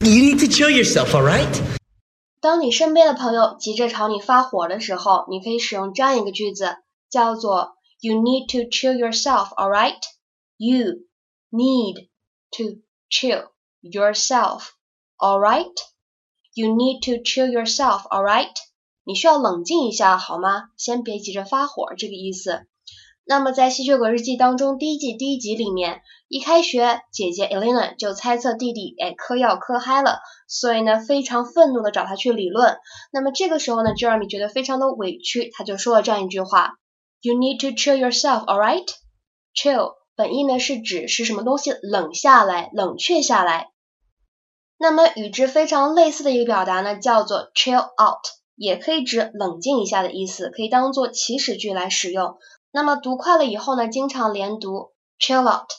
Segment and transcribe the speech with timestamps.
[0.00, 1.62] You need to chill yourself, alright?
[2.40, 6.76] 当你身边的朋友急着朝你发火的时候，你可以使用这样一个句子，
[7.10, 10.00] 叫做 You need to chill yourself, alright?
[10.58, 11.06] You
[11.50, 12.08] need
[12.52, 13.48] to chill
[13.82, 14.68] yourself,
[15.18, 15.74] alright?
[16.54, 18.54] You need to chill yourself, alright?
[19.04, 20.70] 你需要冷静一下，好吗？
[20.76, 22.66] 先别急着发火，这个意思。
[23.23, 32.77] 那么在《吸血鬼日记》当中，第一季第一集里面，一开学，姐姐 Elena 就猜测弟弟哎嗑药嗑嗨了，所以呢非常愤怒的找他去理论。
[33.13, 36.73] 那么这个时候呢，Jeremy 觉得非常的委屈，他就说了这样一句话
[37.21, 38.87] ：You need to chill yourself, all right?
[39.55, 43.67] Chill 本意呢是指使什么东西冷下来、冷却下来。
[44.77, 48.25] 那么与之非常类似的一个表达呢，叫做 chill out，
[48.55, 52.37] 也可以指冷静一下的意思，可以当做祈使句来使用。
[52.71, 55.69] 那么读快了以后呢，经常连读 chill out。